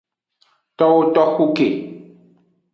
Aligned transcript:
Towo 0.77 0.99
toxu 1.13 1.45
ke. 1.55 1.67